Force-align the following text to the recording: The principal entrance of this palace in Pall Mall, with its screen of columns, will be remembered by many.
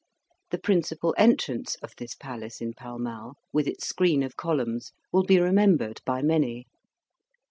The 0.49 0.57
principal 0.57 1.13
entrance 1.15 1.75
of 1.83 1.93
this 1.95 2.15
palace 2.15 2.59
in 2.59 2.73
Pall 2.73 2.97
Mall, 2.97 3.35
with 3.53 3.67
its 3.67 3.87
screen 3.87 4.23
of 4.23 4.35
columns, 4.35 4.93
will 5.11 5.25
be 5.25 5.39
remembered 5.39 6.01
by 6.07 6.23
many. 6.23 6.65